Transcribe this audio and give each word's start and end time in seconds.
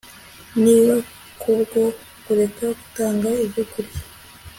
Niba 0.63 0.95
kubwo 1.41 1.81
kureka 2.25 2.65
gutanga 2.79 3.29
ibyokurya 3.45 3.99